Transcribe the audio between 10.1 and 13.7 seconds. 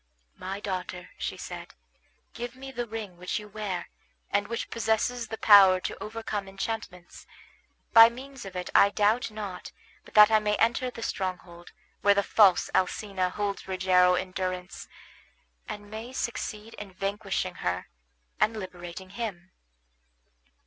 that I may enter the stronghold where the false Alcina holds